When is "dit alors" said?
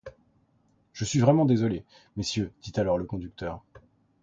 2.63-2.97